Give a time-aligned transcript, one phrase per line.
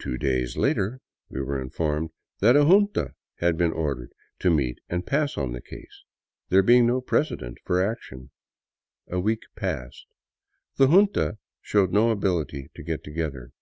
[0.00, 5.06] Two days later we were informed that a junta had been ordered to meet and
[5.06, 6.02] pass on the case;
[6.48, 8.30] there being no precedent for action.
[9.06, 10.06] A wecl; passed.
[10.78, 13.52] The junta showed no ability to get together.